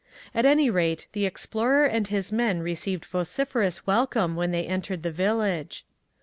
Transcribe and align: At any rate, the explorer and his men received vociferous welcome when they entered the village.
At 0.33 0.47
any 0.47 0.67
rate, 0.67 1.05
the 1.13 1.27
explorer 1.27 1.85
and 1.85 2.07
his 2.07 2.31
men 2.31 2.61
received 2.63 3.05
vociferous 3.05 3.85
welcome 3.85 4.35
when 4.35 4.49
they 4.49 4.65
entered 4.65 5.03
the 5.03 5.11
village. 5.11 5.85